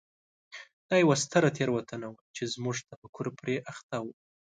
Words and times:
دا 0.87 0.95
یوه 1.03 1.15
ستره 1.23 1.49
تېروتنه 1.57 2.07
وه 2.13 2.21
چې 2.35 2.43
زموږ 2.53 2.75
تفکر 2.89 3.25
پرې 3.39 3.55
اخته 3.71 3.97
و. 4.03 4.05